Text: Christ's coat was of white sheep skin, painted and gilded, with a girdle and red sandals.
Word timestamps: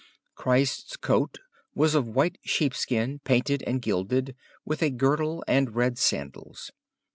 Christ's 0.33 0.97
coat 0.97 1.37
was 1.75 1.93
of 1.93 2.07
white 2.07 2.39
sheep 2.43 2.73
skin, 2.73 3.19
painted 3.23 3.61
and 3.67 3.83
gilded, 3.83 4.35
with 4.65 4.81
a 4.81 4.89
girdle 4.89 5.43
and 5.47 5.75
red 5.75 5.99
sandals. 5.99 6.71